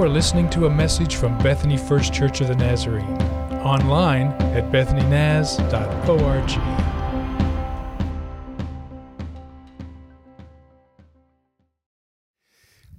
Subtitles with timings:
[0.00, 3.20] You are listening to a message from Bethany First Church of the Nazarene,
[3.60, 6.50] online at bethanynaz.org.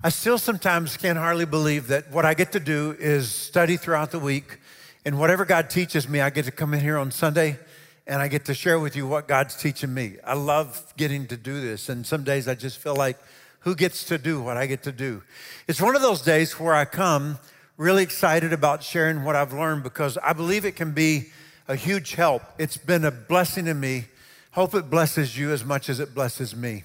[0.04, 4.12] I still sometimes can hardly believe that what I get to do is study throughout
[4.12, 4.60] the week,
[5.04, 7.58] and whatever God teaches me, I get to come in here on Sunday
[8.06, 10.18] and I get to share with you what God's teaching me.
[10.24, 13.18] I love getting to do this, and some days I just feel like,
[13.62, 15.24] who gets to do what I get to do?
[15.68, 17.40] It's one of those days where I come
[17.78, 21.30] really excited about sharing what I've learned because I believe it can be
[21.68, 22.44] a huge help.
[22.58, 24.06] It's been a blessing to me.
[24.52, 26.84] Hope it blesses you as much as it blesses me.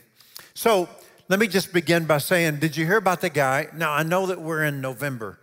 [0.54, 0.88] So,
[1.28, 3.66] let me just begin by saying, did you hear about the guy?
[3.74, 5.40] Now, I know that we're in November.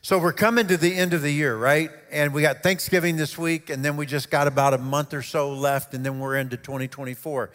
[0.00, 1.90] So we're coming to the end of the year, right?
[2.12, 5.22] And we got Thanksgiving this week, and then we just got about a month or
[5.22, 7.50] so left, and then we're into 2024.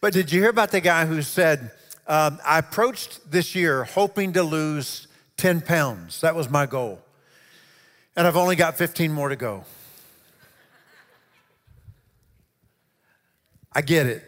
[0.00, 1.70] But did you hear about the guy who said,
[2.06, 6.20] um, I approached this year hoping to lose 10 pounds?
[6.20, 7.00] That was my goal.
[8.16, 9.64] And I've only got 15 more to go.
[13.72, 14.22] I get it.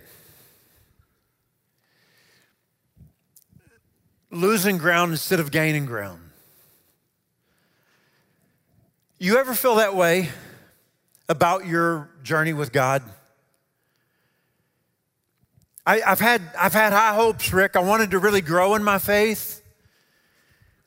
[4.36, 6.20] losing ground instead of gaining ground.
[9.18, 10.28] You ever feel that way
[11.28, 13.02] about your journey with God?
[15.86, 17.76] I, have had, I've had high hopes, Rick.
[17.76, 19.62] I wanted to really grow in my faith.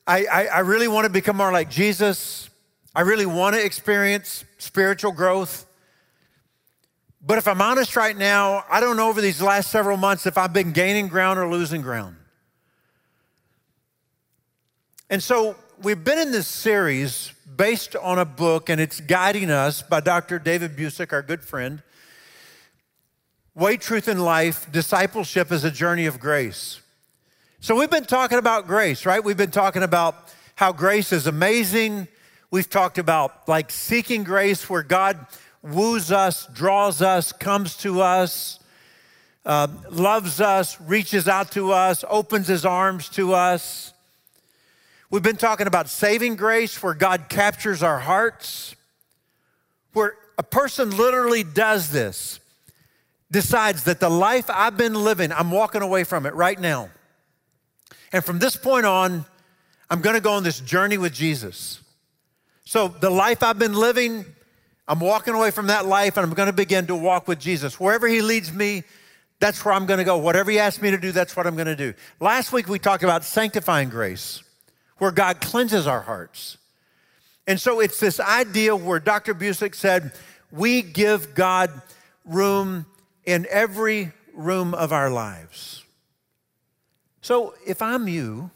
[0.06, 2.50] I, I, I really want to become more like Jesus.
[2.94, 5.66] I really want to experience spiritual growth.
[7.24, 10.36] But if I'm honest right now, I don't know over these last several months if
[10.36, 12.16] I've been gaining ground or losing ground.
[15.08, 19.82] And so we've been in this series based on a book, and it's guiding us
[19.82, 20.38] by Dr.
[20.38, 21.82] David Busic, our good friend.
[23.60, 26.80] Way, Truth, and Life Discipleship is a Journey of Grace.
[27.60, 29.22] So we've been talking about grace, right?
[29.22, 32.08] We've been talking about how grace is amazing.
[32.50, 35.26] We've talked about like seeking grace where God
[35.62, 38.60] woos us, draws us, comes to us,
[39.44, 43.92] uh, loves us, reaches out to us, opens his arms to us.
[45.10, 48.74] We've been talking about saving grace, where God captures our hearts,
[49.92, 52.39] where a person literally does this,
[53.30, 56.90] decides that the life I've been living, I'm walking away from it right now.
[58.12, 59.24] And from this point on,
[59.88, 61.80] I'm gonna go on this journey with Jesus.
[62.64, 64.24] So the life I've been living,
[64.86, 67.78] I'm walking away from that life and I'm gonna begin to walk with Jesus.
[67.78, 68.84] Wherever He leads me,
[69.38, 70.18] that's where I'm gonna go.
[70.18, 71.94] Whatever He asks me to do, that's what I'm gonna do.
[72.20, 74.42] Last week we talked about sanctifying grace
[74.98, 76.58] where God cleanses our hearts.
[77.46, 79.34] And so it's this idea where Dr.
[79.34, 80.12] Busic said,
[80.52, 81.70] we give God
[82.24, 82.86] room
[83.24, 85.84] in every room of our lives.
[87.20, 88.50] So if I'm you,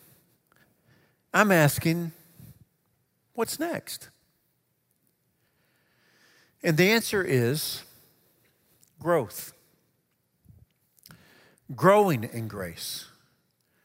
[1.32, 2.12] I'm asking,
[3.34, 4.08] what's next?
[6.62, 7.82] And the answer is
[8.98, 9.52] growth.
[11.74, 13.06] Growing in grace,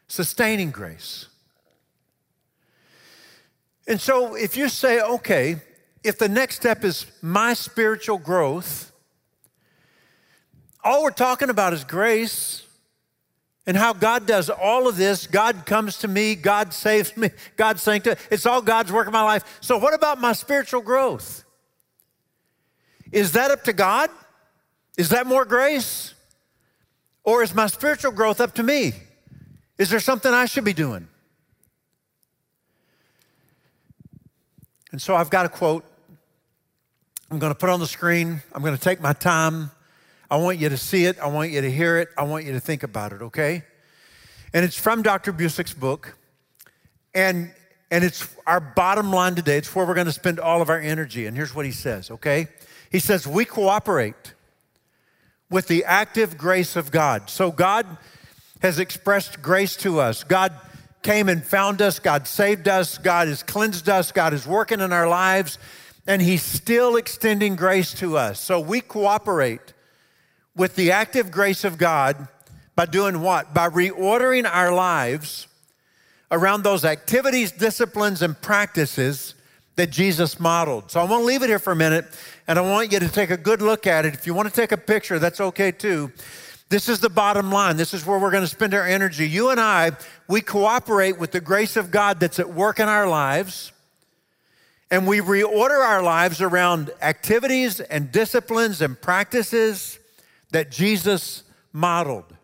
[0.07, 1.27] sustaining grace.
[3.87, 5.57] And so if you say, okay,
[6.03, 8.88] if the next step is my spiritual growth,
[10.89, 12.65] all we're talking about is grace
[13.67, 15.27] and how God does all of this.
[15.27, 18.27] God comes to me, God saves me, God sanctifies.
[18.31, 19.59] It's all God's work in my life.
[19.61, 21.43] So, what about my spiritual growth?
[23.11, 24.09] Is that up to God?
[24.97, 26.15] Is that more grace?
[27.23, 28.93] Or is my spiritual growth up to me?
[29.77, 31.07] Is there something I should be doing?
[34.91, 35.85] And so I've got a quote.
[37.29, 38.41] I'm going to put on the screen.
[38.53, 39.69] I'm going to take my time.
[40.31, 41.19] I want you to see it.
[41.19, 42.09] I want you to hear it.
[42.17, 43.63] I want you to think about it, okay?
[44.53, 45.31] And it's from Dr.
[45.31, 46.15] Busic's book.
[47.13, 47.51] And,
[47.89, 49.57] and it's our bottom line today.
[49.57, 51.25] It's where we're going to spend all of our energy.
[51.25, 52.47] And here's what he says, okay?
[52.91, 54.33] He says, We cooperate
[55.49, 57.29] with the active grace of God.
[57.29, 57.97] So God
[58.61, 60.23] has expressed grace to us.
[60.23, 60.53] God
[61.01, 61.97] came and found us.
[61.97, 62.97] God saved us.
[62.97, 64.11] God has cleansed us.
[64.11, 65.57] God is working in our lives,
[66.05, 68.39] and He's still extending grace to us.
[68.39, 69.73] So we cooperate
[70.59, 72.27] with the active grace of God
[72.75, 73.53] by doing what?
[73.53, 75.47] By reordering our lives
[76.29, 79.35] around those activities, disciplines, and practices
[79.77, 80.91] that Jesus modeled.
[80.91, 82.07] So I want to leave it here for a minute,
[82.45, 84.13] and I want you to take a good look at it.
[84.13, 86.11] If you want to take a picture, that's okay too.
[86.67, 87.77] This is the bottom line.
[87.77, 89.29] This is where we're going to spend our energy.
[89.29, 89.91] You and I,
[90.27, 93.71] we cooperate with the grace of God that's at work in our lives,
[94.91, 99.98] and we reorder our lives around activities and disciplines and practices
[100.51, 102.35] that Jesus modeled.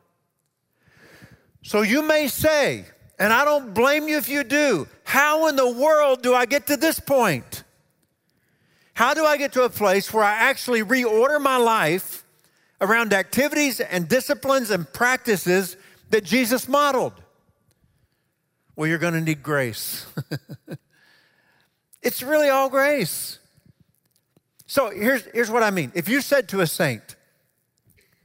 [1.64, 2.86] So you may say,
[3.18, 4.88] And I don't blame you if you do.
[5.04, 7.64] How in the world do I get to this point?
[8.94, 12.24] How do I get to a place where I actually reorder my life
[12.80, 15.76] around activities and disciplines and practices
[16.12, 17.14] that Jesus modeled?
[18.76, 20.06] Well, you're going to need grace.
[22.02, 23.40] it's really all grace.
[24.68, 25.92] So here's, here's what I mean.
[25.96, 27.15] If you said to a saint,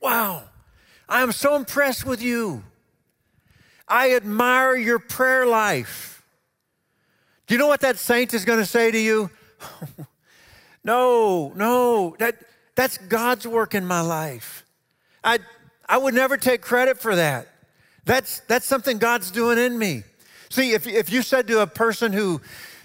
[0.00, 0.44] Wow,
[1.08, 2.64] I am so impressed with you.
[3.87, 6.23] I admire your prayer life.
[7.47, 9.31] Do you know what that saint is going to say to you?
[10.85, 12.37] no, no, that,
[12.76, 14.64] that's God's work in my life.
[15.25, 15.41] I,
[15.88, 17.49] I would never take credit for that.
[18.05, 20.05] That's, that's something God's doing in me.
[20.49, 22.41] See, if, if you said to a person who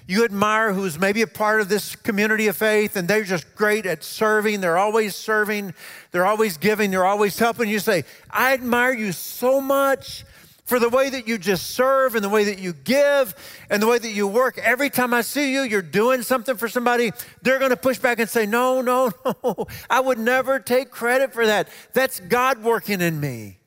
[0.08, 3.86] you admire who's maybe a part of this community of faith and they're just great
[3.86, 5.74] at serving, they're always serving,
[6.12, 10.24] they're always giving, they're always helping, you say, I admire you so much
[10.66, 13.36] for the way that you just serve and the way that you give
[13.70, 14.58] and the way that you work.
[14.58, 17.12] Every time I see you, you're doing something for somebody,
[17.44, 19.12] they're going to push back and say, No, no,
[19.44, 19.68] no.
[19.90, 21.70] I would never take credit for that.
[21.94, 23.60] That's God working in me.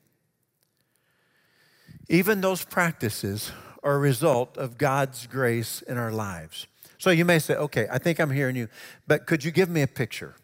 [2.09, 3.51] Even those practices
[3.83, 6.67] are a result of God's grace in our lives.
[6.97, 8.67] So you may say, okay, I think I'm hearing you,
[9.07, 10.35] but could you give me a picture?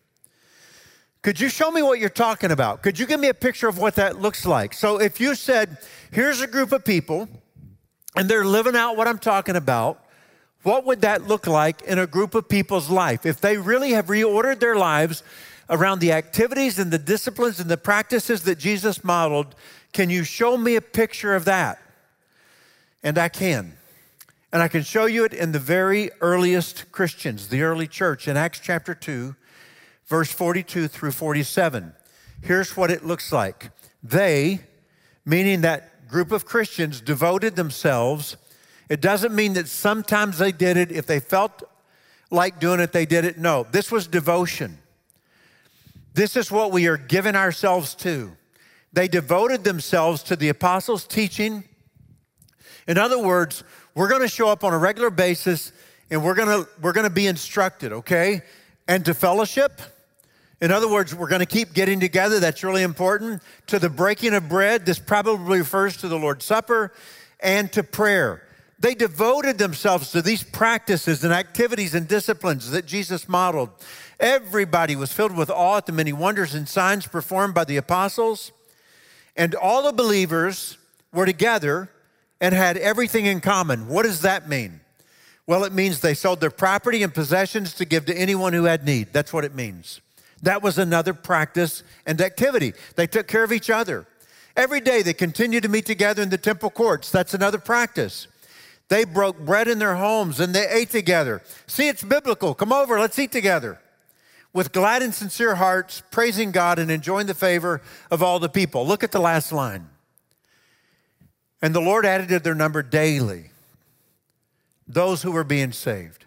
[1.21, 2.83] Could you show me what you're talking about?
[2.83, 4.73] Could you give me a picture of what that looks like?
[4.73, 5.79] So if you said,
[6.11, 7.27] here's a group of people
[8.15, 10.05] and they're living out what I'm talking about,
[10.61, 13.25] what would that look like in a group of people's life?
[13.25, 15.23] If they really have reordered their lives
[15.69, 19.55] around the activities and the disciplines and the practices that Jesus modeled,
[19.93, 21.79] can you show me a picture of that?
[23.05, 23.77] And I can.
[24.51, 28.35] And I can show you it in the very earliest Christians, the early church, in
[28.35, 29.35] Acts chapter 2,
[30.07, 31.93] verse 42 through 47.
[32.41, 33.69] Here's what it looks like.
[34.01, 34.61] They,
[35.23, 38.37] meaning that group of Christians, devoted themselves.
[38.89, 40.91] It doesn't mean that sometimes they did it.
[40.91, 41.61] If they felt
[42.31, 43.37] like doing it, they did it.
[43.37, 44.79] No, this was devotion.
[46.15, 48.35] This is what we are giving ourselves to.
[48.93, 51.65] They devoted themselves to the apostles' teaching
[52.87, 53.63] in other words,
[53.95, 55.71] we're going to show up on a regular basis
[56.11, 58.41] and we're going to we're going to be instructed, okay?
[58.87, 59.81] And to fellowship.
[60.61, 62.39] In other words, we're going to keep getting together.
[62.39, 63.41] That's really important.
[63.67, 66.93] To the breaking of bread, this probably refers to the Lord's Supper
[67.39, 68.43] and to prayer.
[68.79, 73.69] They devoted themselves to these practices and activities and disciplines that Jesus modeled.
[74.19, 78.51] Everybody was filled with awe at the many wonders and signs performed by the apostles.
[79.35, 80.77] And all the believers
[81.11, 81.89] were together
[82.45, 83.87] and had everything in common.
[83.87, 84.79] What does that mean?
[85.47, 88.85] Well, it means they sold their property and possessions to give to anyone who had
[88.85, 89.11] need.
[89.11, 89.99] That's what it means.
[90.43, 92.73] That was another practice and activity.
[92.97, 94.05] They took care of each other.
[94.55, 97.09] Every day they continued to meet together in the temple courts.
[97.09, 98.27] That's another practice.
[98.89, 101.41] They broke bread in their homes and they ate together.
[101.65, 102.53] See, it's biblical.
[102.53, 103.79] Come over, let's eat together.
[104.53, 107.81] With glad and sincere hearts, praising God and enjoying the favor
[108.11, 108.85] of all the people.
[108.85, 109.89] Look at the last line.
[111.61, 113.51] And the Lord added to their number daily
[114.87, 116.25] those who were being saved.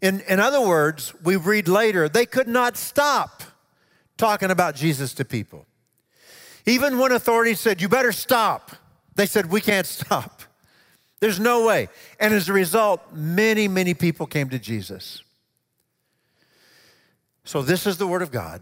[0.00, 3.42] In, in other words, we read later, they could not stop
[4.16, 5.66] talking about Jesus to people.
[6.66, 8.72] Even when authorities said, You better stop,
[9.14, 10.42] they said, We can't stop.
[11.20, 11.88] There's no way.
[12.20, 15.22] And as a result, many, many people came to Jesus.
[17.44, 18.60] So, this is the word of God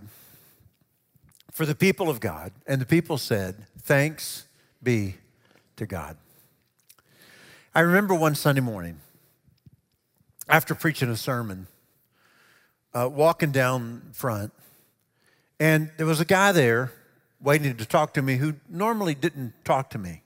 [1.50, 2.52] for the people of God.
[2.66, 4.46] And the people said, Thanks
[4.82, 5.16] be
[5.76, 6.16] to God.
[7.74, 9.00] I remember one Sunday morning,
[10.48, 11.66] after preaching a sermon,
[12.94, 14.52] uh, walking down front,
[15.60, 16.92] and there was a guy there
[17.40, 20.22] waiting to talk to me who normally didn't talk to me,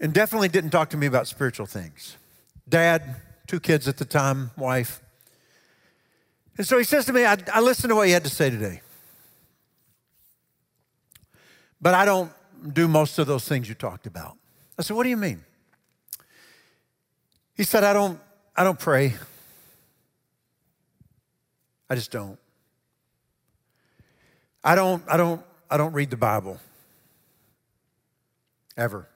[0.00, 2.16] and definitely didn't talk to me about spiritual things.
[2.68, 3.16] Dad,
[3.46, 5.00] two kids at the time, wife.
[6.56, 8.50] And so he says to me, I, I listened to what you had to say
[8.50, 8.80] today.
[11.80, 12.32] But I don't
[12.72, 14.36] do most of those things you talked about.
[14.78, 15.44] I said, What do you mean?
[17.54, 18.18] He said, I don't,
[18.56, 19.14] I don't pray.
[21.88, 22.38] I just don't.
[24.64, 26.58] I don't, I don't, I don't read the Bible.
[28.76, 29.08] Ever.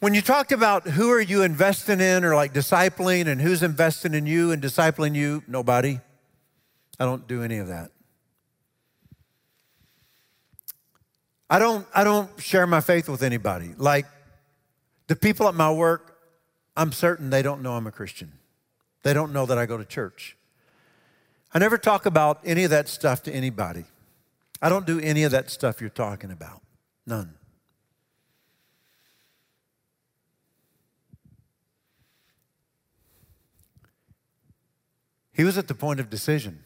[0.00, 4.14] When you talked about who are you investing in or like discipling and who's investing
[4.14, 6.00] in you and discipling you, nobody.
[6.98, 7.90] I don't do any of that.
[11.50, 13.74] I don't, I don't share my faith with anybody.
[13.76, 14.06] Like
[15.08, 16.16] the people at my work,
[16.76, 18.32] I'm certain they don't know I'm a Christian.
[19.02, 20.36] They don't know that I go to church.
[21.52, 23.84] I never talk about any of that stuff to anybody.
[24.62, 26.62] I don't do any of that stuff you're talking about.
[27.04, 27.34] None.
[35.32, 36.62] He was at the point of decision.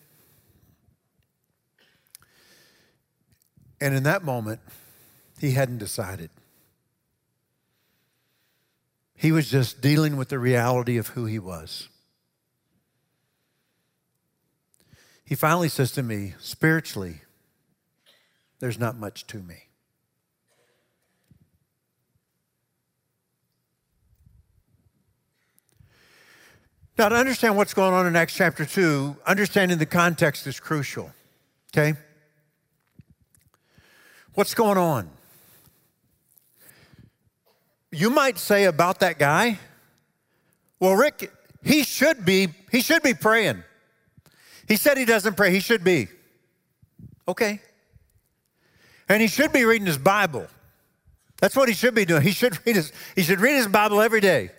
[3.85, 4.61] And in that moment,
[5.39, 6.31] he hadn't decided.
[9.15, 11.91] He was just dealing with the reality of who he was.
[15.23, 17.21] He finally says to me, spiritually,
[18.59, 19.65] there's not much to me.
[26.97, 31.13] Now, to understand what's going on in Acts chapter 2, understanding the context is crucial.
[31.71, 31.99] Okay?
[34.35, 35.09] What's going on?
[37.93, 39.59] You might say about that guy,
[40.81, 41.31] well, Rick,
[41.63, 43.63] he should be, he should be praying.
[44.67, 46.09] He said he doesn't pray, he should be.
[47.29, 47.61] Okay.
[49.09, 50.49] And he should be reading his Bible.
[51.41, 52.23] That's what he should be doing.
[52.23, 54.51] He should read his, he should read his Bible every day.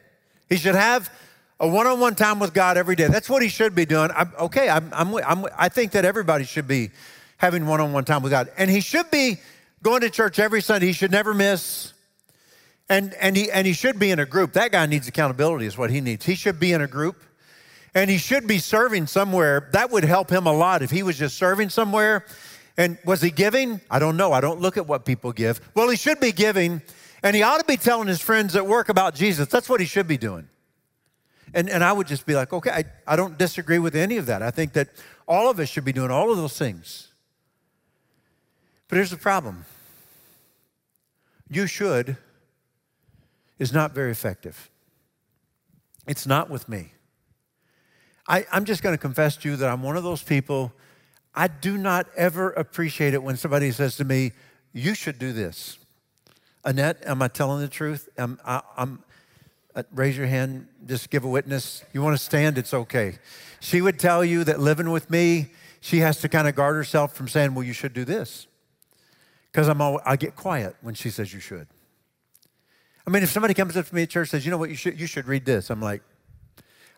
[0.48, 1.12] He should have
[1.60, 3.08] a one-on-one time with God every day.
[3.08, 4.10] That's what he should be doing.
[4.16, 6.92] I'm, okay, I'm, I'm, I'm, i think that everybody should be
[7.38, 9.40] having one-on-one time with God, and he should be
[9.86, 10.88] going to church every Sunday.
[10.88, 11.94] He should never miss,
[12.90, 14.54] and and he and he should be in a group.
[14.54, 16.26] That guy needs accountability, is what he needs.
[16.26, 17.22] He should be in a group,
[17.94, 19.70] and he should be serving somewhere.
[19.74, 22.26] That would help him a lot if he was just serving somewhere.
[22.78, 23.80] And was he giving?
[23.92, 24.34] I don't know.
[24.34, 25.62] I don't look at what people give.
[25.76, 26.82] Well, he should be giving,
[27.22, 29.48] and he ought to be telling his friends at work about Jesus.
[29.50, 30.50] That's what he should be doing.
[31.54, 34.26] And, and I would just be like, okay, I, I don't disagree with any of
[34.26, 34.42] that.
[34.42, 34.90] I think that
[35.28, 37.10] all of us should be doing all of those things.
[38.88, 39.66] But here's the problem
[41.50, 42.18] you should
[43.60, 44.70] is not very effective.
[46.08, 46.94] It's not with me.
[48.28, 50.74] I, I'm just going to confess to you that I'm one of those people,
[51.34, 54.32] I do not ever appreciate it when somebody says to me,
[54.74, 55.78] You should do this.
[56.64, 58.10] Annette, am I telling the truth?
[58.18, 59.04] Am, I, am
[59.76, 61.84] uh, raise your hand, just give a witness.
[61.94, 62.58] You want to stand?
[62.58, 63.20] It's okay.
[63.60, 67.14] She would tell you that living with me, she has to kind of guard herself
[67.14, 68.48] from saying, Well, you should do this.
[69.56, 71.68] Because I'm I get quiet when she says you should.
[73.08, 74.70] I mean, if somebody comes up to me at church and says, You know what,
[74.70, 76.02] you should, you should read this, I'm like,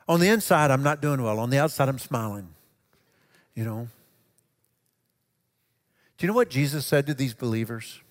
[0.07, 1.37] On the inside, I'm not doing well.
[1.37, 2.49] On the outside, I'm smiling.
[3.53, 3.87] You know?
[6.17, 8.01] Do you know what Jesus said to these believers?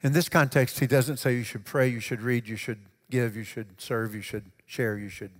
[0.00, 2.78] In this context, he doesn't say you should pray, you should read, you should
[3.10, 5.32] give, you should serve, you should share, you should.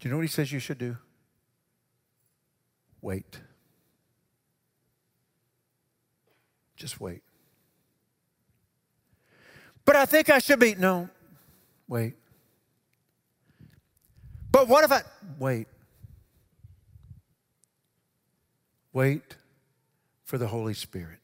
[0.00, 0.96] Do you know what he says you should do?
[3.00, 3.38] Wait.
[6.76, 7.22] Just wait.
[9.84, 10.74] But I think I should be.
[10.74, 11.08] No,
[11.88, 12.14] wait.
[14.52, 15.02] But what if I.
[15.38, 15.66] Wait.
[18.92, 19.36] Wait
[20.24, 21.18] for the Holy Spirit.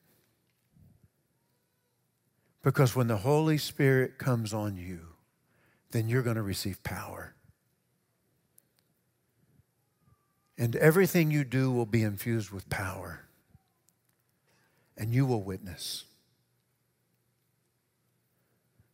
[2.63, 5.01] Because when the Holy Spirit comes on you,
[5.91, 7.35] then you're going to receive power.
[10.57, 13.25] And everything you do will be infused with power.
[14.97, 16.05] And you will witness.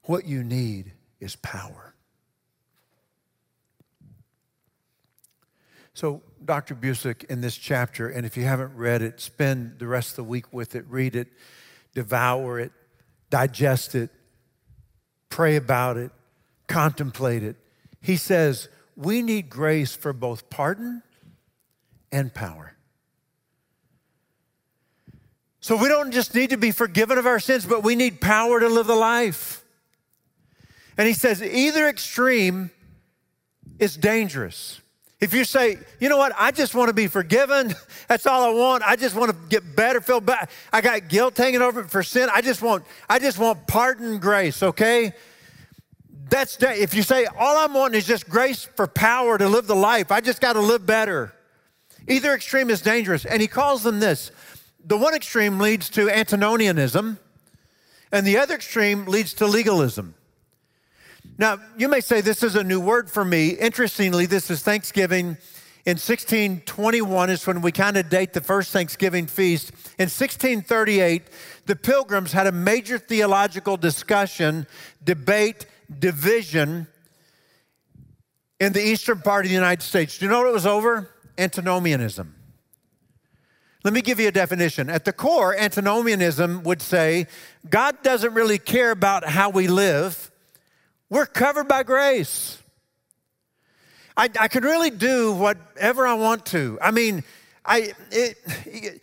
[0.05, 1.95] What you need is power.
[5.93, 6.77] So, Dr.
[6.77, 10.25] Busic, in this chapter, and if you haven't read it, spend the rest of the
[10.25, 11.27] week with it, read it,
[11.93, 12.71] devour it,
[13.31, 14.11] digest it,
[15.29, 16.13] pray about it,
[16.69, 17.57] contemplate it.
[18.01, 21.03] He says, we need grace for both pardon
[22.13, 22.78] and power.
[25.69, 28.59] So we don't just need to be forgiven of our sins, but we need power
[28.59, 29.63] to live the life.
[30.97, 32.71] And he says, either extreme
[33.79, 34.81] is dangerous.
[35.21, 37.75] If you say, you know what, I just want to be forgiven,
[38.09, 38.83] that's all I want.
[38.83, 40.49] I just want to get better, feel better.
[40.73, 42.31] I got guilt hanging over me for sin.
[42.33, 45.13] I just want, I just want pardon, grace, okay?
[46.31, 49.77] That's if you say all I'm wanting is just grace for power to live the
[49.77, 50.13] life.
[50.13, 51.35] I just got to live better.
[52.09, 54.31] Either extreme is dangerous, and he calls them this.
[54.89, 57.19] The one extreme leads to antinomianism,
[58.11, 60.15] and the other extreme leads to legalism.
[61.37, 63.51] Now, you may say this is a new word for me.
[63.51, 65.37] Interestingly, this is Thanksgiving.
[65.85, 69.73] In 1621 is when we kind of date the first Thanksgiving feast.
[69.99, 71.23] In 1638,
[71.67, 74.67] the pilgrims had a major theological discussion,
[75.05, 75.67] debate,
[75.99, 76.87] division
[78.59, 80.17] in the eastern part of the United States.
[80.17, 81.11] Do you know what it was over?
[81.37, 82.37] Antinomianism.
[83.85, 84.91] Let me give you a definition.
[84.91, 87.27] At the core, antinomianism would say
[87.69, 90.31] God doesn't really care about how we live.
[91.09, 92.61] We're covered by grace.
[94.17, 96.77] I, I can really do whatever I want to.
[96.83, 97.23] I mean,
[97.65, 99.01] I, it,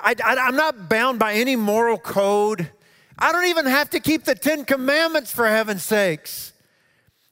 [0.00, 2.70] I, I, I'm not bound by any moral code.
[3.18, 6.54] I don't even have to keep the Ten Commandments for heaven's sakes.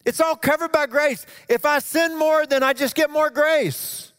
[0.05, 1.25] It's all covered by grace.
[1.49, 4.12] If I sin more, then I just get more grace.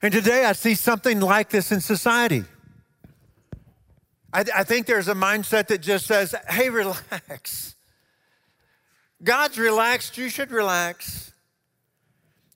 [0.00, 2.44] And today I see something like this in society.
[4.32, 7.74] I, I, think there's a mindset that just says, hey, relax.
[9.22, 11.32] God's relaxed, you should relax.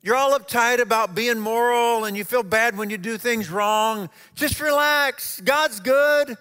[0.02, 4.10] You're all uptight about being moral and you feel bad when you do things wrong.
[4.34, 5.40] Just relax.
[5.40, 6.36] God's good.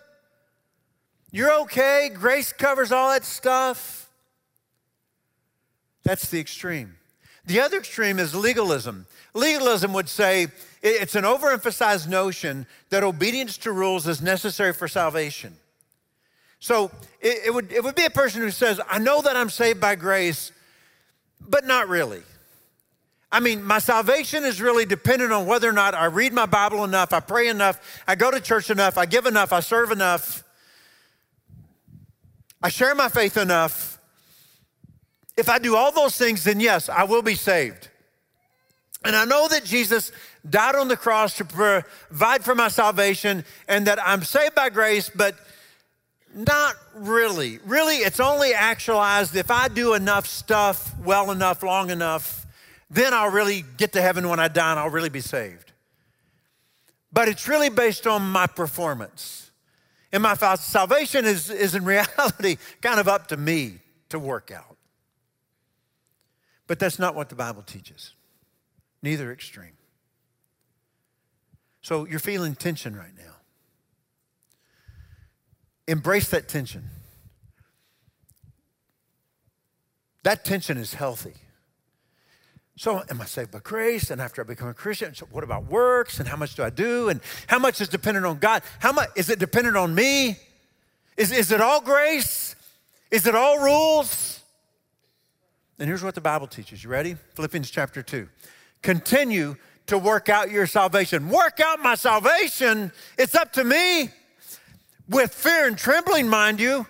[1.32, 2.10] You're okay.
[2.14, 4.10] Grace covers all that stuff.
[6.04, 6.96] That's the extreme.
[7.46, 9.06] The other extreme is legalism.
[9.34, 10.48] Legalism would say
[10.82, 15.56] it's an overemphasized notion that obedience to rules is necessary for salvation.
[16.60, 19.50] So it, it, would, it would be a person who says, I know that I'm
[19.50, 20.52] saved by grace,
[21.40, 22.22] but not really.
[23.32, 26.84] I mean, my salvation is really dependent on whether or not I read my Bible
[26.84, 30.44] enough, I pray enough, I go to church enough, I give enough, I serve enough,
[32.62, 34.00] I share my faith enough.
[35.38, 37.88] If I do all those things, then yes, I will be saved.
[39.04, 40.12] And I know that Jesus
[40.48, 45.10] died on the cross to provide for my salvation and that I'm saved by grace,
[45.14, 45.36] but
[46.34, 47.60] not really.
[47.66, 52.46] Really, it's only actualized if I do enough stuff well enough, long enough,
[52.90, 55.72] then I'll really get to heaven when I die and I'll really be saved.
[57.14, 59.52] But it's really based on my performance.
[60.14, 63.80] And my salvation is, is in reality kind of up to me
[64.10, 64.78] to work out.
[66.68, 68.14] But that's not what the Bible teaches,
[69.02, 69.74] neither extreme.
[71.82, 73.34] So you're feeling tension right now.
[75.88, 76.84] Embrace that tension.
[80.24, 81.34] That tension is healthy.
[82.78, 84.10] So, am I saved by grace?
[84.10, 86.20] And after I become a Christian, so what about works?
[86.20, 87.10] And how much do I do?
[87.10, 88.64] And how much is dependent on God?
[88.80, 90.38] How much is it dependent on me?
[91.18, 92.56] Is, is it all grace?
[93.12, 94.40] Is it all rules?
[95.78, 96.84] And here's what the Bible teaches.
[96.84, 97.18] You ready?
[97.36, 98.28] Philippians chapter 2.
[98.82, 99.56] Continue
[99.88, 101.30] to work out your salvation.
[101.30, 102.92] Work out my salvation.
[103.18, 104.10] It's up to me.
[105.10, 106.88] With fear and trembling, mind you.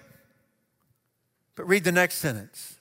[1.56, 2.78] But read the next sentence.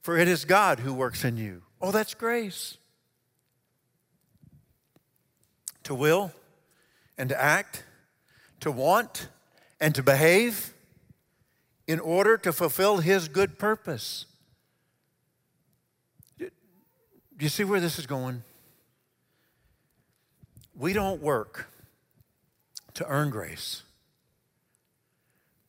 [0.00, 2.78] For it is God who works in you Oh, that's grace.
[5.82, 6.32] To will
[7.18, 7.82] and to act,
[8.60, 9.26] to want
[9.80, 10.74] and to behave
[11.88, 14.26] in order to fulfill His good purpose.
[16.38, 16.48] Do
[17.44, 18.44] you see where this is going?
[20.76, 21.66] We don't work
[22.94, 23.82] to earn grace.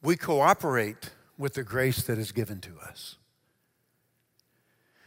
[0.01, 3.15] We cooperate with the grace that is given to us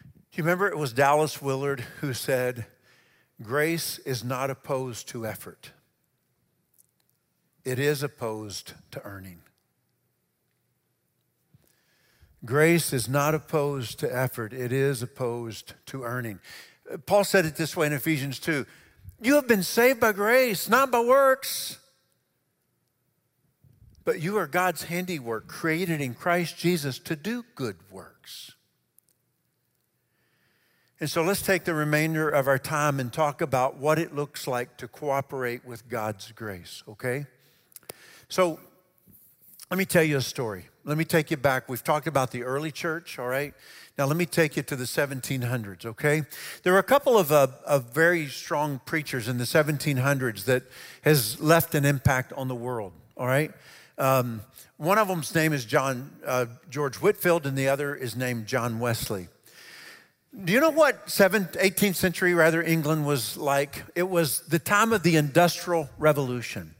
[0.02, 2.66] Do you remember it was Dallas Willard who said,
[3.42, 5.72] Grace is not opposed to effort,
[7.64, 9.42] it is opposed to earning.
[12.46, 16.38] Grace is not opposed to effort, it is opposed to earning.
[17.04, 18.64] Paul said it this way in Ephesians 2
[19.20, 21.78] You have been saved by grace, not by works.
[24.04, 28.52] But you are God's handiwork, created in Christ Jesus to do good works.
[31.00, 34.46] And so let's take the remainder of our time and talk about what it looks
[34.46, 37.26] like to cooperate with God's grace, okay?
[38.28, 38.60] So
[39.72, 40.68] let me tell you a story.
[40.86, 41.68] Let me take you back.
[41.68, 43.52] We've talked about the early church, all right?
[43.98, 46.22] Now let me take you to the 1700s, okay?
[46.62, 50.62] There were a couple of, uh, of very strong preachers in the 1700s that
[51.02, 53.50] has left an impact on the world, all right?
[53.98, 54.42] Um,
[54.76, 58.78] one of them's name is John uh, George Whitefield, and the other is named John
[58.78, 59.26] Wesley.
[60.44, 63.82] Do you know what 7th, 18th century, rather, England was like?
[63.96, 66.76] It was the time of the Industrial Revolution,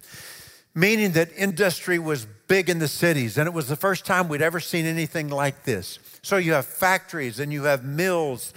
[0.77, 4.42] meaning that industry was big in the cities, and it was the first time we'd
[4.42, 5.98] ever seen anything like this.
[6.22, 8.52] So you have factories, and you have mills,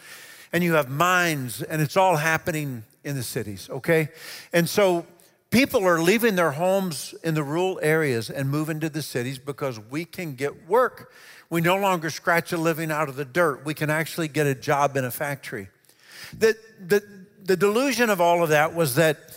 [0.53, 4.09] and you have mines, and it's all happening in the cities, okay?
[4.53, 5.05] And so
[5.49, 9.79] people are leaving their homes in the rural areas and moving to the cities because
[9.79, 11.11] we can get work
[11.49, 13.65] we no longer scratch a living out of the dirt.
[13.65, 15.69] We can actually get a job in a factory.
[16.37, 17.03] The, the,
[17.43, 19.28] the delusion of all of that was that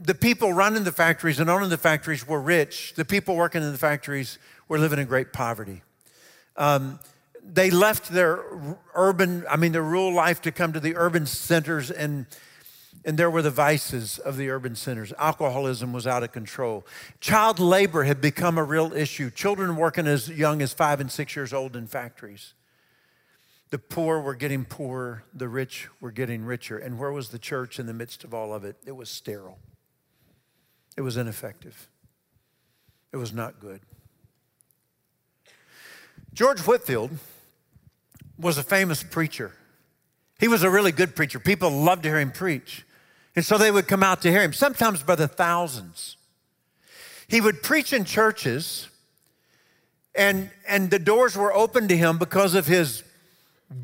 [0.00, 2.94] the people running the factories and owning the factories were rich.
[2.94, 5.82] The people working in the factories were living in great poverty.
[6.56, 7.00] Um,
[7.42, 8.42] they left their
[8.94, 12.26] urban, I mean, their rural life to come to the urban centers and
[13.04, 15.12] and there were the vices of the urban centers.
[15.18, 16.86] Alcoholism was out of control.
[17.20, 19.30] Child labor had become a real issue.
[19.30, 22.54] Children working as young as five and six years old in factories.
[23.70, 26.78] The poor were getting poorer, the rich were getting richer.
[26.78, 28.76] And where was the church in the midst of all of it?
[28.86, 29.58] It was sterile,
[30.98, 31.88] it was ineffective,
[33.12, 33.80] it was not good.
[36.34, 37.12] George Whitefield
[38.36, 39.52] was a famous preacher.
[40.40, 41.38] He was a really good preacher.
[41.38, 42.84] People loved to hear him preach.
[43.36, 46.16] And so they would come out to hear him, sometimes by the thousands.
[47.28, 48.88] He would preach in churches,
[50.16, 53.04] and, and the doors were open to him because of his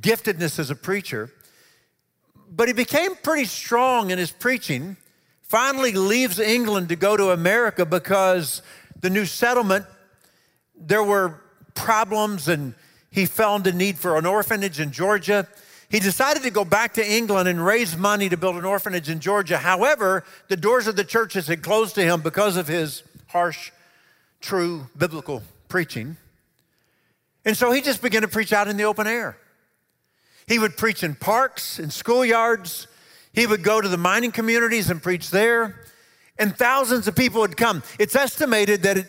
[0.01, 1.31] giftedness as a preacher.
[2.51, 4.97] But he became pretty strong in his preaching,
[5.55, 8.61] finally leaves England to go to America because
[9.01, 9.87] the new settlement,
[10.77, 11.41] there were
[11.75, 12.75] problems and
[13.13, 15.47] he found a need for an orphanage in Georgia.
[15.89, 19.21] He decided to go back to England and raise money to build an orphanage in
[19.21, 19.57] Georgia.
[19.57, 23.71] However, the doors of the churches had closed to him because of his harsh,
[24.41, 26.17] true biblical preaching.
[27.45, 29.39] And so he just began to preach out in the open air.
[30.49, 32.89] He would preach in parks, in schoolyards.
[33.35, 35.81] He would go to the mining communities and preach there.
[36.39, 37.83] And thousands of people would come.
[37.99, 39.07] It's estimated that at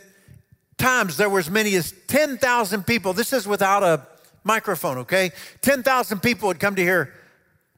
[0.78, 3.14] times there were as many as 10,000 people.
[3.14, 4.06] This is without a
[4.44, 5.32] microphone, okay?
[5.62, 7.14] 10,000 people would come to hear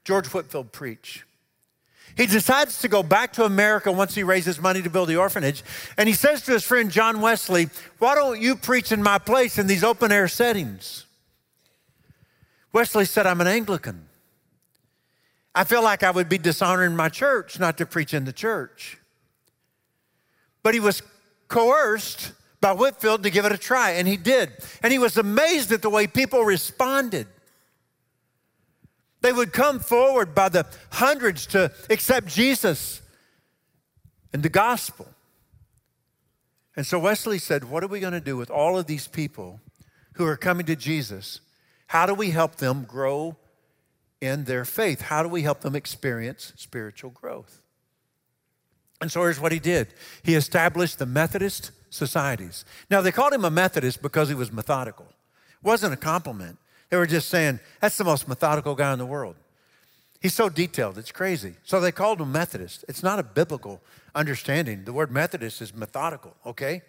[0.03, 1.25] George Whitefield preach.
[2.15, 5.63] He decides to go back to America once he raises money to build the orphanage.
[5.97, 9.59] And he says to his friend John Wesley, Why don't you preach in my place
[9.59, 11.05] in these open air settings?
[12.73, 14.07] Wesley said, I'm an Anglican.
[15.57, 18.99] I feel like I would be dishonoring my church not to preach in the church.
[20.61, 21.01] But he was
[21.47, 24.51] coerced by Whitefield to give it a try, and he did.
[24.83, 27.25] And he was amazed at the way people responded.
[29.21, 33.01] They would come forward by the hundreds to accept Jesus
[34.33, 35.07] and the gospel.
[36.75, 39.59] And so Wesley said, What are we going to do with all of these people
[40.13, 41.41] who are coming to Jesus?
[41.87, 43.37] How do we help them grow
[44.21, 45.01] in their faith?
[45.01, 47.61] How do we help them experience spiritual growth?
[48.99, 52.65] And so here's what he did he established the Methodist societies.
[52.89, 55.05] Now, they called him a Methodist because he was methodical.
[55.05, 56.57] It wasn't a compliment.
[56.89, 59.35] They were just saying, that's the most methodical guy in the world.
[60.21, 61.55] He's so detailed, it's crazy.
[61.63, 62.85] So they called him Methodist.
[62.87, 63.81] It's not a biblical
[64.15, 64.83] understanding.
[64.83, 66.81] The word Methodist is methodical, okay?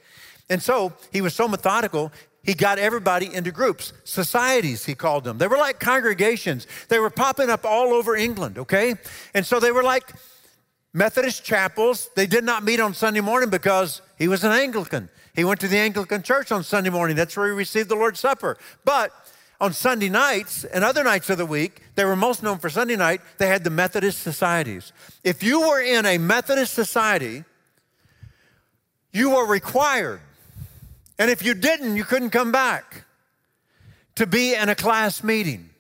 [0.48, 2.10] And so he was so methodical,
[2.48, 5.36] he got everybody into groups, societies, he called them.
[5.36, 6.66] They were like congregations.
[6.88, 8.94] They were popping up all over England, okay?
[9.34, 10.10] And so they were like
[10.94, 12.08] Methodist chapels.
[12.16, 15.10] They did not meet on Sunday morning because he was an Anglican.
[15.36, 17.16] He went to the Anglican church on Sunday morning.
[17.16, 18.56] That's where he received the Lord's Supper.
[18.82, 19.12] But
[19.60, 22.96] on Sunday nights and other nights of the week, they were most known for Sunday
[22.96, 24.94] night, they had the Methodist societies.
[25.22, 27.44] If you were in a Methodist society,
[29.12, 30.22] you were required,
[31.18, 33.04] and if you didn't, you couldn't come back
[34.14, 35.70] to be in a class meeting.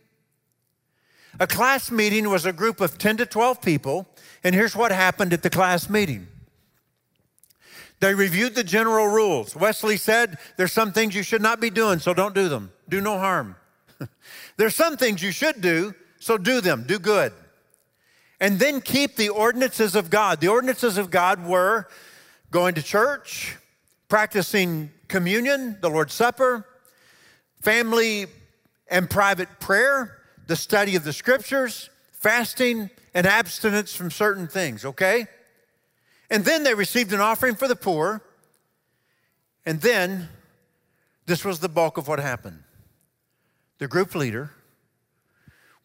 [1.40, 4.08] A class meeting was a group of 10 to 12 people,
[4.42, 6.26] and here's what happened at the class meeting.
[8.00, 9.56] They reviewed the general rules.
[9.56, 12.72] Wesley said, There's some things you should not be doing, so don't do them.
[12.88, 13.56] Do no harm.
[14.56, 17.32] There's some things you should do, so do them, do good.
[18.40, 20.40] And then keep the ordinances of God.
[20.40, 21.88] The ordinances of God were
[22.52, 23.56] going to church,
[24.08, 26.66] practicing communion, the Lord's Supper,
[27.60, 28.26] family
[28.88, 35.26] and private prayer, the study of the scriptures, fasting, and abstinence from certain things, okay?
[36.30, 38.22] And then they received an offering for the poor.
[39.64, 40.28] And then
[41.26, 42.62] this was the bulk of what happened.
[43.78, 44.50] The group leader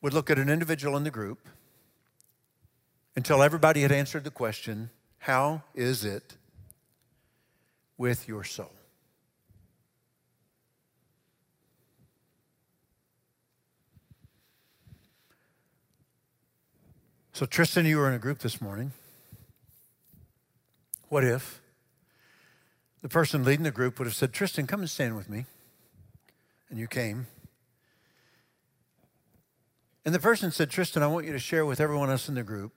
[0.02, 1.48] would look at an individual in the group
[3.16, 6.36] until everybody had answered the question How is it
[7.98, 8.72] with your soul?
[17.36, 18.92] So, Tristan, you were in a group this morning.
[21.10, 21.64] What if
[23.02, 25.46] the person leading the group would have said, Tristan, come and stand with me?
[26.70, 27.26] And you came.
[30.06, 32.44] And the person said, Tristan, I want you to share with everyone else in the
[32.44, 32.72] group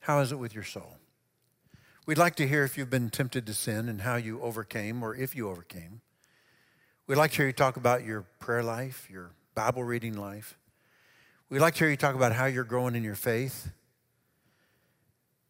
[0.00, 0.96] how is it with your soul?
[2.06, 5.14] We'd like to hear if you've been tempted to sin and how you overcame or
[5.14, 6.00] if you overcame.
[7.06, 10.56] We'd like to hear you talk about your prayer life, your Bible reading life.
[11.48, 13.70] We'd like to hear you talk about how you're growing in your faith.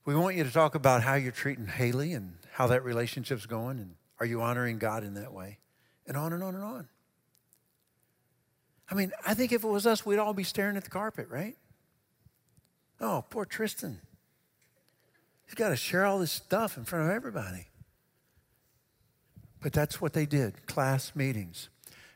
[0.05, 3.79] We want you to talk about how you're treating Haley and how that relationship's going
[3.79, 5.59] and are you honoring God in that way?
[6.07, 6.89] And on and on and on.
[8.91, 11.29] I mean, I think if it was us, we'd all be staring at the carpet,
[11.29, 11.57] right?
[13.01, 14.01] Oh, poor Tristan.
[15.47, 17.69] He's got to share all this stuff in front of everybody.
[19.61, 21.69] But that's what they did class meetings.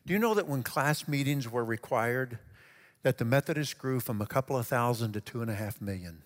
[0.06, 2.38] Do you know that when class meetings were required,
[3.02, 6.22] that the Methodists grew from a couple of thousand to two and a half million.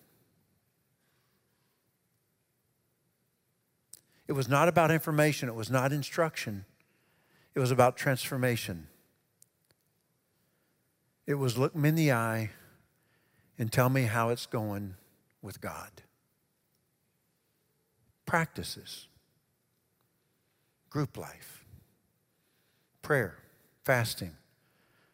[4.27, 6.65] It was not about information, it was not instruction,
[7.53, 8.87] it was about transformation.
[11.27, 12.51] It was look me in the eye
[13.57, 14.95] and tell me how it's going
[15.41, 15.89] with God.
[18.25, 19.07] Practices,
[20.89, 21.63] group life,
[23.01, 23.37] prayer,
[23.83, 24.35] fasting,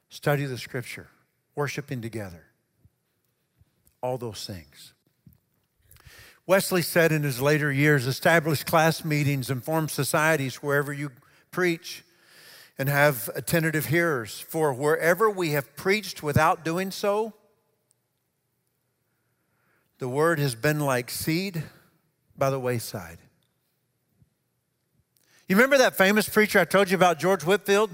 [0.09, 1.07] study the scripture,
[1.55, 2.45] worshiping together,
[4.01, 4.93] all those things.
[6.47, 11.11] Wesley said in his later years establish class meetings and form societies wherever you
[11.51, 12.03] preach
[12.77, 14.39] and have attentive hearers.
[14.39, 17.33] For wherever we have preached without doing so,
[19.99, 21.63] the word has been like seed
[22.35, 23.19] by the wayside.
[25.47, 27.91] You remember that famous preacher I told you about, George Whitefield,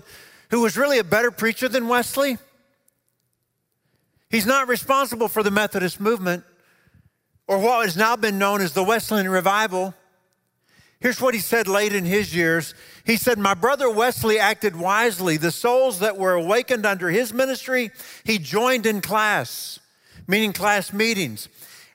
[0.52, 2.38] who was really a better preacher than Wesley?
[4.30, 6.44] He's not responsible for the Methodist movement
[7.48, 9.94] or what has now been known as the Wesleyan Revival.
[11.00, 12.74] Here's what he said late in his years.
[13.06, 15.38] He said, My brother Wesley acted wisely.
[15.38, 17.92] The souls that were awakened under his ministry,
[18.24, 19.80] he joined in class,
[20.28, 21.48] meaning class meetings.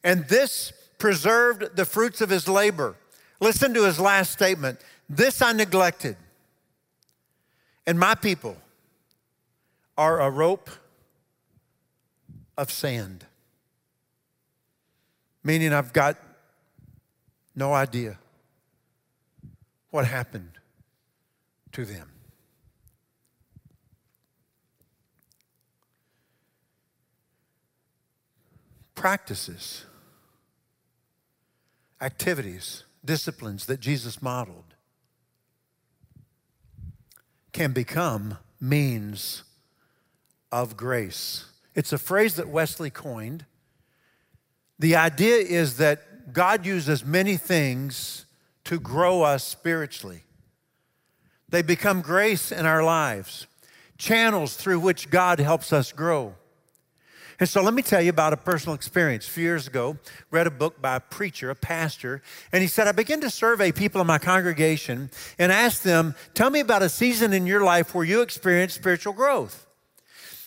[0.05, 2.95] And this preserved the fruits of his labor.
[3.40, 6.16] Listen to his last statement This I neglected,
[7.87, 8.57] and my people
[9.99, 10.71] are a rope
[12.57, 13.27] of sand.
[15.45, 16.17] Meaning, I've got
[17.55, 18.19] no idea
[19.91, 20.59] what happened
[21.73, 22.09] to them.
[28.95, 29.85] Practices,
[32.01, 34.75] activities, disciplines that Jesus modeled
[37.53, 39.43] can become means
[40.51, 41.52] of grace.
[41.74, 43.44] It's a phrase that Wesley coined.
[44.78, 48.26] The idea is that God uses many things
[48.64, 50.22] to grow us spiritually.
[51.48, 53.46] They become grace in our lives,
[53.98, 56.35] channels through which God helps us grow.
[57.40, 59.26] And so let me tell you about a personal experience.
[59.26, 59.96] A few years ago,
[60.30, 63.72] read a book by a preacher, a pastor, and he said, I began to survey
[63.72, 67.94] people in my congregation and ask them, tell me about a season in your life
[67.94, 69.66] where you experienced spiritual growth.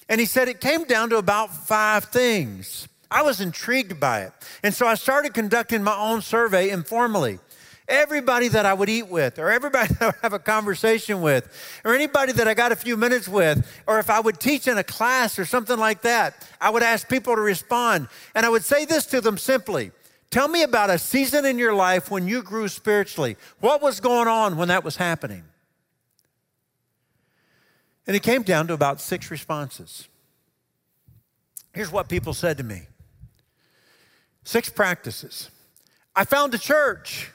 [0.08, 2.88] And he said it came down to about five things.
[3.10, 4.34] I was intrigued by it.
[4.63, 7.39] And so I started conducting my own survey informally.
[7.88, 11.48] Everybody that I would eat with, or everybody that I would have a conversation with,
[11.86, 14.78] or anybody that I got a few minutes with, or if I would teach in
[14.78, 18.08] a class or something like that, I would ask people to respond.
[18.34, 19.91] And I would say this to them simply
[20.32, 23.38] Tell me about a season in your life when you grew spiritually.
[23.62, 25.44] What was going on when that was happening?
[28.08, 30.08] And it came down to about six responses.
[31.74, 32.84] Here's what people said to me
[34.44, 35.50] six practices.
[36.15, 37.32] I found a church.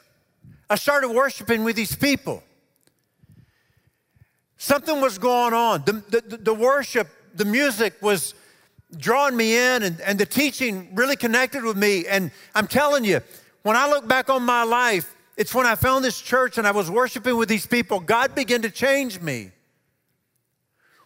[0.71, 2.43] I started worshiping with these people.
[4.57, 5.83] Something was going on.
[5.85, 8.35] The, the, the worship, the music was
[8.97, 12.07] drawing me in, and, and the teaching really connected with me.
[12.07, 13.21] And I'm telling you,
[13.63, 16.71] when I look back on my life, it's when I found this church and I
[16.71, 19.51] was worshiping with these people, God began to change me.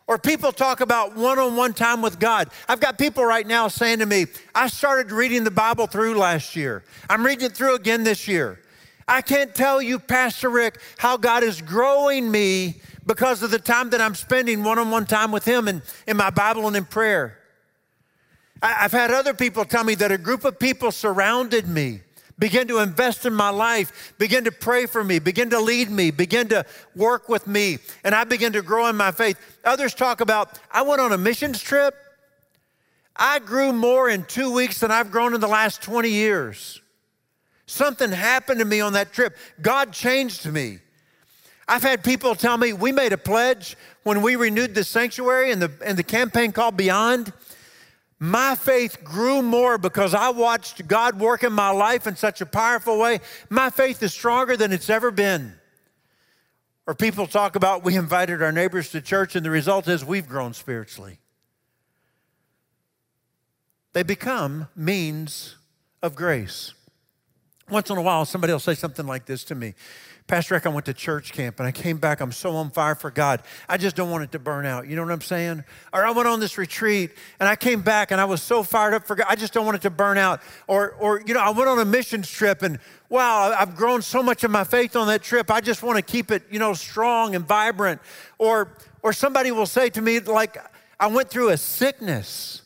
[0.06, 2.50] Or people talk about one on one time with God.
[2.68, 6.54] I've got people right now saying to me, I started reading the Bible through last
[6.54, 6.84] year.
[7.08, 8.60] I'm reading it through again this year.
[9.08, 13.90] I can't tell you, Pastor Rick, how God is growing me because of the time
[13.90, 16.84] that I'm spending one on one time with Him and in my Bible and in
[16.84, 17.38] prayer.
[18.62, 22.00] I, have had other people tell me that a group of people surrounded me
[22.38, 26.10] begin to invest in my life, begin to pray for me, begin to lead me,
[26.10, 26.64] begin to
[26.96, 29.38] work with me, and I begin to grow in my faith.
[29.64, 31.94] Others talk about, I went on a missions trip.
[33.16, 36.80] I grew more in two weeks than I've grown in the last 20 years.
[37.66, 39.36] Something happened to me on that trip.
[39.62, 40.80] God changed me.
[41.66, 45.62] I've had people tell me we made a pledge when we renewed the sanctuary and
[45.62, 47.32] the, and the campaign called Beyond
[48.24, 52.46] my faith grew more because I watched God work in my life in such a
[52.46, 53.20] powerful way.
[53.50, 55.52] My faith is stronger than it's ever been.
[56.86, 60.26] Or people talk about we invited our neighbors to church, and the result is we've
[60.26, 61.18] grown spiritually.
[63.92, 65.56] They become means
[66.02, 66.72] of grace.
[67.68, 69.74] Once in a while, somebody will say something like this to me
[70.26, 72.22] Pastor Rick, I went to church camp and I came back.
[72.22, 73.42] I'm so on fire for God.
[73.68, 74.88] I just don't want it to burn out.
[74.88, 75.64] You know what I'm saying?
[75.92, 78.94] Or I went on this retreat and I came back and I was so fired
[78.94, 79.26] up for God.
[79.28, 80.40] I just don't want it to burn out.
[80.66, 82.78] Or, or you know, I went on a missions trip and
[83.10, 85.50] wow, I've grown so much of my faith on that trip.
[85.50, 88.00] I just want to keep it, you know, strong and vibrant.
[88.38, 90.56] Or, or somebody will say to me, like,
[90.98, 92.63] I went through a sickness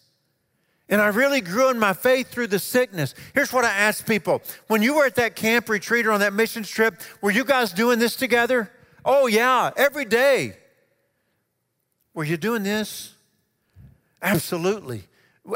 [0.88, 3.14] and I really grew in my faith through the sickness.
[3.34, 6.32] Here's what I ask people When you were at that camp retreat or on that
[6.32, 8.70] mission trip, were you guys doing this together?
[9.04, 10.56] Oh, yeah, every day.
[12.14, 13.14] Were you doing this?
[14.20, 15.04] Absolutely.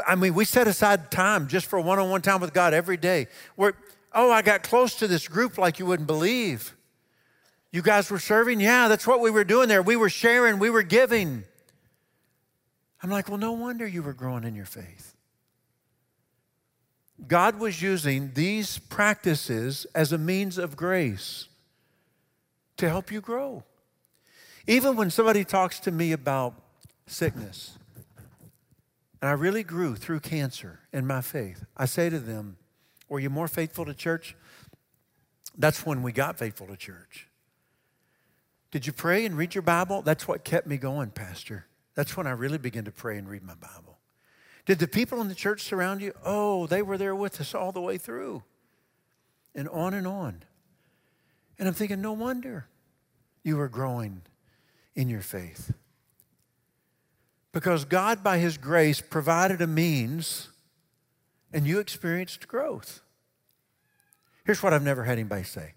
[0.07, 2.97] I mean, we set aside time just for one on one time with God every
[2.97, 3.27] day.
[3.57, 3.73] We're,
[4.13, 6.73] oh, I got close to this group like you wouldn't believe.
[7.71, 8.59] You guys were serving?
[8.59, 9.81] Yeah, that's what we were doing there.
[9.81, 11.43] We were sharing, we were giving.
[13.01, 15.15] I'm like, well, no wonder you were growing in your faith.
[17.27, 21.47] God was using these practices as a means of grace
[22.77, 23.63] to help you grow.
[24.67, 26.55] Even when somebody talks to me about
[27.05, 27.77] sickness,
[29.21, 32.57] and I really grew through cancer in my faith, I say to them,
[33.07, 34.35] Were you more faithful to church?
[35.57, 37.27] That's when we got faithful to church.
[38.71, 40.01] Did you pray and read your Bible?
[40.01, 41.67] That's what kept me going, Pastor.
[41.95, 43.92] That's when I really began to pray and read my Bible.
[44.65, 46.13] Did the people in the church surround you?
[46.23, 48.43] Oh, they were there with us all the way through.
[49.53, 50.43] And on and on.
[51.59, 52.67] And I'm thinking, no wonder
[53.43, 54.21] you were growing
[54.95, 55.73] in your faith.
[57.51, 60.49] Because God, by His grace, provided a means
[61.51, 63.01] and you experienced growth.
[64.45, 65.73] Here's what I've never had anybody say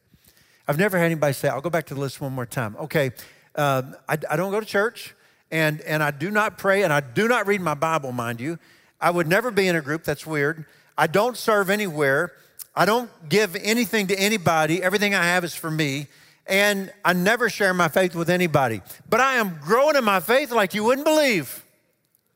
[0.67, 2.77] I've never had anybody say, I'll go back to the list one more time.
[2.77, 3.11] Okay,
[3.55, 5.15] um, I, I don't go to church
[5.51, 8.59] and, and I do not pray and I do not read my Bible, mind you.
[9.01, 10.65] I would never be in a group, that's weird.
[10.97, 12.33] I don't serve anywhere.
[12.75, 14.83] I don't give anything to anybody.
[14.83, 16.07] Everything I have is for me.
[16.47, 18.81] And I never share my faith with anybody.
[19.09, 21.65] But I am growing in my faith like you wouldn't believe.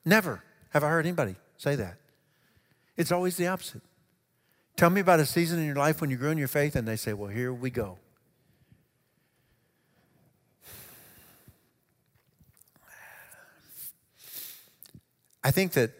[0.04, 1.96] Never have I heard anybody say that.
[2.96, 3.82] It's always the opposite.
[4.76, 6.88] Tell me about a season in your life when you grew in your faith, and
[6.88, 7.98] they say, Well, here we go.
[15.42, 15.90] I think that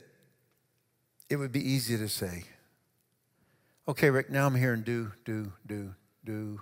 [1.31, 2.43] it would be easy to say,
[3.87, 6.61] okay, Rick, now I'm here and do, do, do, do,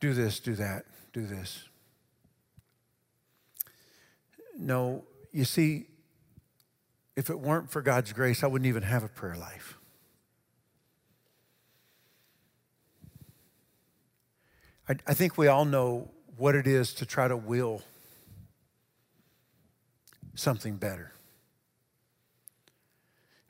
[0.00, 1.68] do this, do that, do this.
[4.58, 5.86] No, you see,
[7.16, 9.76] if it weren't for God's grace, I wouldn't even have a prayer life.
[14.88, 17.82] I, I think we all know what it is to try to will
[20.34, 21.12] something better.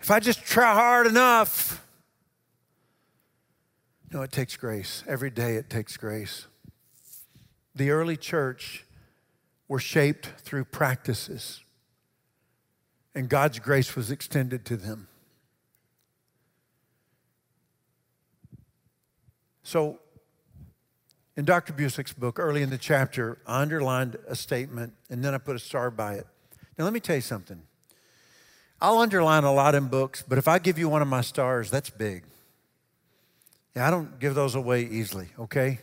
[0.02, 1.86] If I just try hard enough,
[4.10, 5.04] no, it takes grace.
[5.06, 6.48] Every day it takes grace.
[7.76, 8.84] The early church
[9.68, 11.60] were shaped through practices,
[13.14, 15.06] and God's grace was extended to them.
[19.62, 20.00] So,
[21.36, 21.72] in Dr.
[21.72, 25.60] Busic's book, early in the chapter, I underlined a statement and then I put a
[25.60, 26.26] star by it.
[26.76, 27.62] Now, let me tell you something.
[28.82, 31.70] I'll underline a lot in books, but if I give you one of my stars,
[31.70, 32.24] that's big.
[33.76, 35.78] Yeah, I don't give those away easily, okay?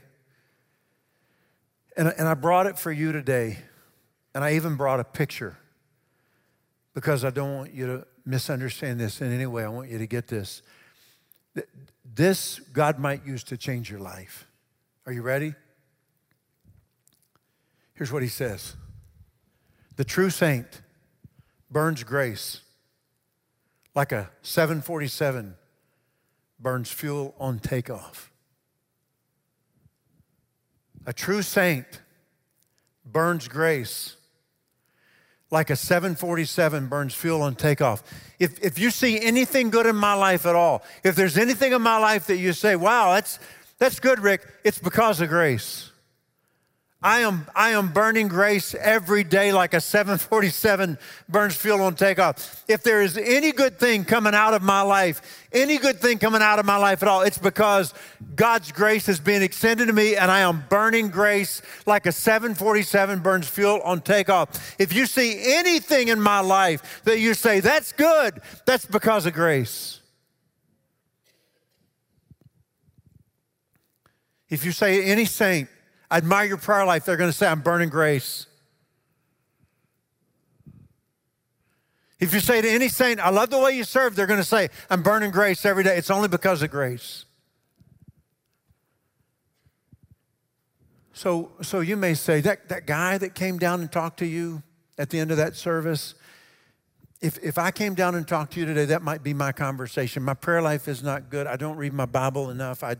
[1.96, 3.60] And, and I brought it for you today
[4.36, 5.58] and I even brought a picture
[6.94, 9.64] because I don't want you to misunderstand this in any way.
[9.64, 10.62] I want you to get this.
[12.04, 14.46] This God might use to change your life.
[15.06, 15.56] Are you ready?
[17.94, 18.76] Here's what he says
[19.96, 20.82] The true saint
[21.72, 22.60] burns grace
[23.96, 25.56] like a 747
[26.60, 28.32] burns fuel on takeoff.
[31.06, 32.02] A true saint
[33.06, 34.16] burns grace
[35.52, 38.04] like a 747 burns fuel on takeoff.
[38.38, 41.82] If, if you see anything good in my life at all, if there's anything in
[41.82, 43.40] my life that you say, wow, that's,
[43.80, 45.89] that's good, Rick, it's because of grace.
[47.02, 50.98] I am, I am burning grace every day like a 747
[51.30, 52.66] burns fuel on takeoff.
[52.68, 56.42] If there is any good thing coming out of my life, any good thing coming
[56.42, 57.94] out of my life at all, it's because
[58.36, 63.20] God's grace is being extended to me and I am burning grace like a 747
[63.20, 64.76] burns fuel on takeoff.
[64.78, 69.32] If you see anything in my life that you say, that's good, that's because of
[69.32, 70.02] grace.
[74.50, 75.70] If you say any saint,
[76.12, 78.48] I admire your prayer life, they're going to say, I'm burning grace.
[82.20, 84.46] If you say to any saint, I love the way you serve, they're going to
[84.46, 85.96] say, I'm burning grace every day.
[85.98, 87.26] It's only because of grace.
[91.14, 94.64] So, so you may say, that, that guy that came down and talked to you
[94.98, 96.16] at the end of that service,
[97.22, 100.24] if, if I came down and talked to you today, that might be my conversation.
[100.24, 101.48] My prayer life is not good.
[101.48, 102.84] I don't read my Bible enough.
[102.84, 102.96] I,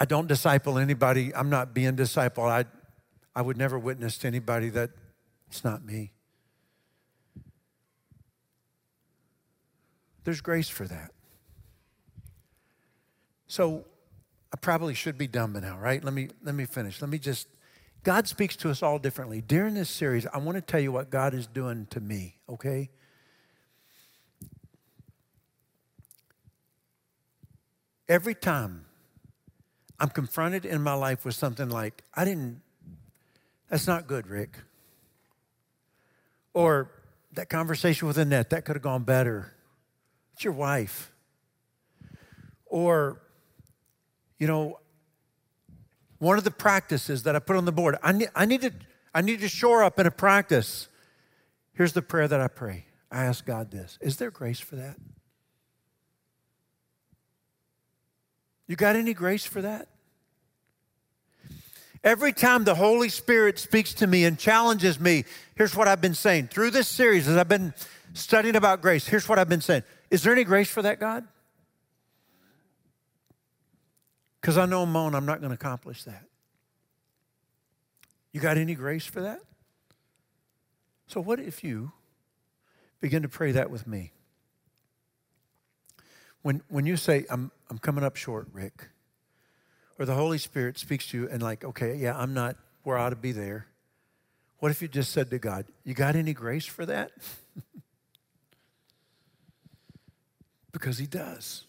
[0.00, 1.34] I don't disciple anybody.
[1.34, 2.50] I'm not being discipled.
[2.50, 2.64] I,
[3.34, 4.90] I would never witness to anybody that
[5.48, 6.12] it's not me.
[10.24, 11.12] There's grace for that.
[13.46, 13.86] So
[14.52, 16.04] I probably should be done by now, right?
[16.04, 17.00] Let me let me finish.
[17.00, 17.48] Let me just
[18.04, 19.40] God speaks to us all differently.
[19.40, 22.90] During this series, I want to tell you what God is doing to me, okay?
[28.08, 28.86] Every time
[30.00, 32.60] I'm confronted in my life with something like, I didn't,
[33.68, 34.56] that's not good, Rick.
[36.54, 36.90] Or
[37.32, 39.52] that conversation with Annette, that could have gone better.
[40.34, 41.12] It's your wife.
[42.66, 43.20] Or,
[44.38, 44.78] you know,
[46.18, 48.72] one of the practices that I put on the board, I need, I need, to,
[49.14, 50.88] I need to shore up in a practice.
[51.72, 52.86] Here's the prayer that I pray.
[53.10, 54.96] I ask God this Is there grace for that?
[58.68, 59.88] You got any grace for that?
[62.04, 65.24] Every time the Holy Spirit speaks to me and challenges me,
[65.56, 66.48] here's what I've been saying.
[66.48, 67.74] Through this series, as I've been
[68.14, 69.82] studying about grace, here's what I've been saying.
[70.10, 71.26] Is there any grace for that, God?
[74.40, 76.24] Because I know I'm on I'm not going to accomplish that.
[78.32, 79.40] You got any grace for that?
[81.08, 81.92] So, what if you
[83.00, 84.12] begin to pray that with me?
[86.48, 88.88] When, when you say, I'm, I'm coming up short, Rick,
[89.98, 93.04] or the Holy Spirit speaks to you and, like, okay, yeah, I'm not where I
[93.04, 93.66] ought to be there.
[94.58, 97.12] What if you just said to God, You got any grace for that?
[100.72, 101.66] because He does.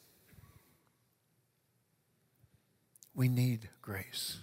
[3.14, 4.38] We need grace.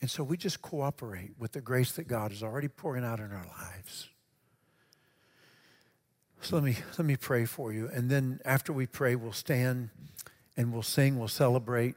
[0.00, 3.30] And so we just cooperate with the grace that God is already pouring out in
[3.30, 4.08] our lives.
[6.42, 7.90] So let me, let me pray for you.
[7.92, 9.90] And then after we pray, we'll stand
[10.56, 11.96] and we'll sing, we'll celebrate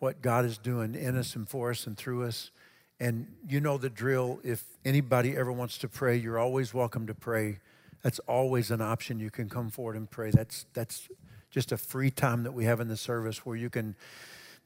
[0.00, 2.50] what God is doing in us and for us and through us.
[2.98, 4.40] And you know the drill.
[4.42, 7.60] If anybody ever wants to pray, you're always welcome to pray.
[8.02, 9.20] That's always an option.
[9.20, 10.32] You can come forward and pray.
[10.32, 11.08] That's, that's
[11.50, 13.94] just a free time that we have in the service where you can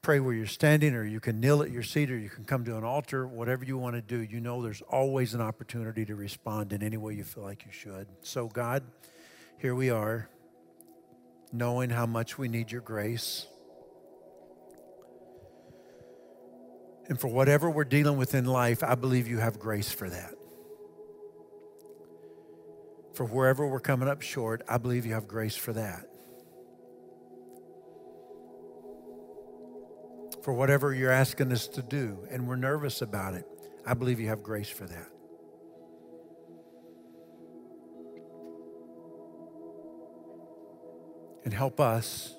[0.05, 2.63] pray where you're standing, or you can kneel at your seat, or you can come
[2.67, 4.19] to an altar, whatever you want to do.
[4.19, 7.73] You know there's always an opportunity to respond in any way you feel like you
[7.73, 8.07] should.
[8.21, 8.85] So, God,
[9.59, 10.29] here we are,
[11.53, 13.47] knowing how much we need your grace.
[17.09, 20.35] And for whatever we're dealing with in life, I believe you have grace for that.
[23.15, 26.07] For wherever we're coming up short, I believe you have grace for that.
[30.45, 33.47] For whatever you're asking us to do, and we're nervous about it,
[33.87, 35.09] I believe you have grace for that.
[41.45, 42.35] And help us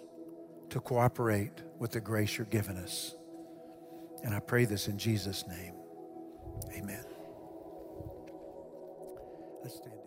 [0.69, 3.15] to cooperate with the grace you're giving us.
[4.23, 5.73] And I pray this in Jesus' name.
[6.75, 7.05] Amen.
[9.63, 10.04] Let's stand.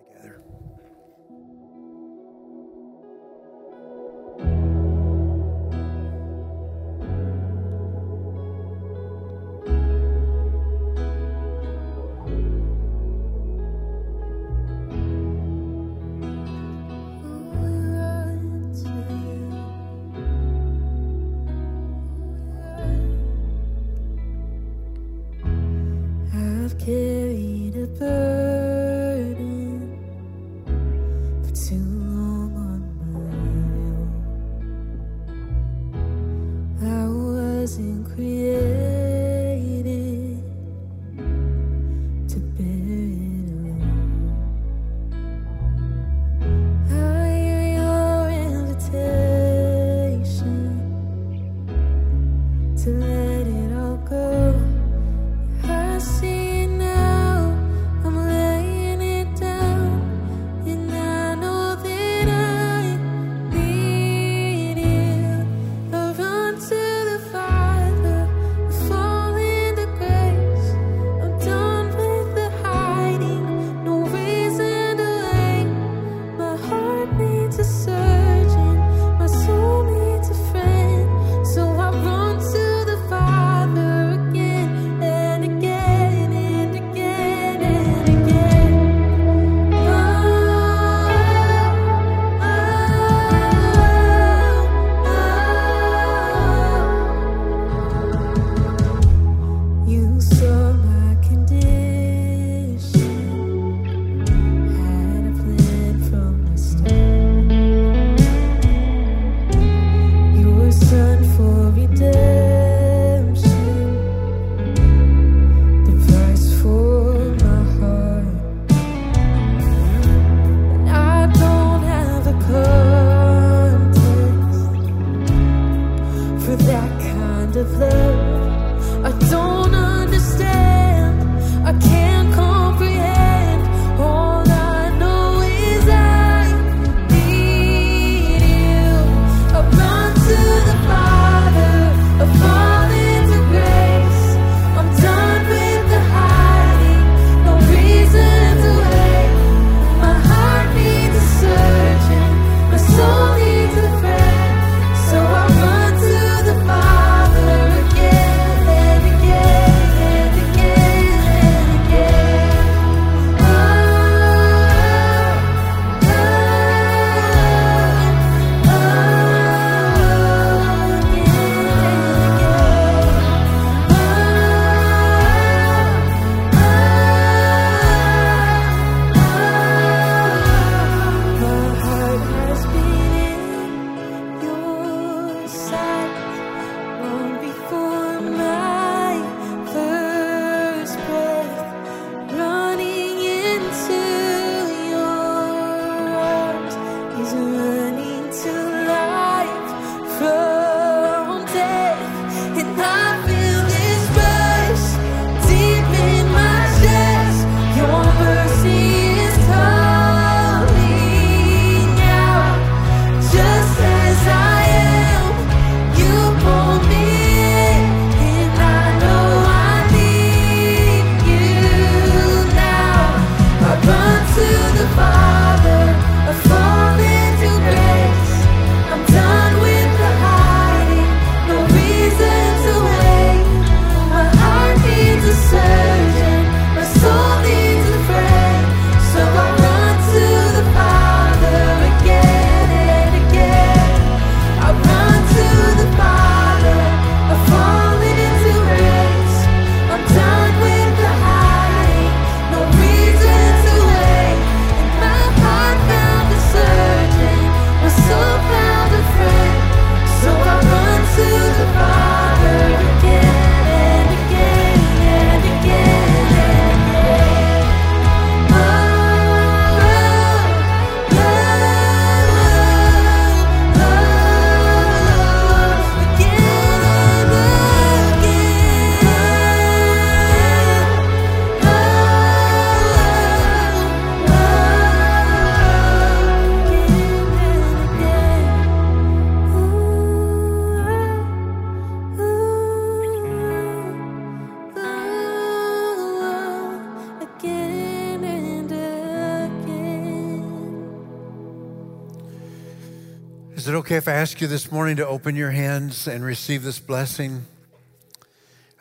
[303.99, 307.45] If I ask you this morning to open your hands and receive this blessing?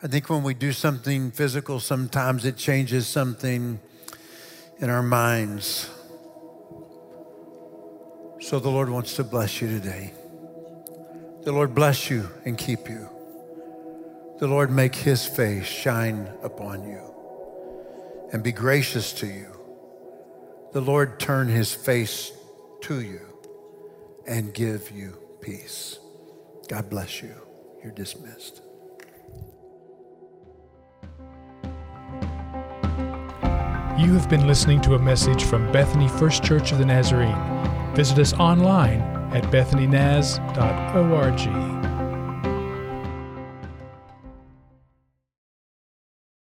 [0.00, 3.80] I think when we do something physical, sometimes it changes something
[4.78, 5.90] in our minds.
[8.38, 10.14] So the Lord wants to bless you today.
[11.42, 13.08] The Lord bless you and keep you.
[14.38, 17.02] The Lord make his face shine upon you
[18.32, 19.52] and be gracious to you.
[20.72, 22.30] The Lord turn his face
[22.82, 23.27] to you
[24.28, 25.98] and give you peace.
[26.68, 27.34] God bless you.
[27.82, 28.60] You're dismissed.
[33.98, 37.94] You have been listening to a message from Bethany First Church of the Nazarene.
[37.94, 39.00] Visit us online
[39.32, 41.77] at bethanynaz.org.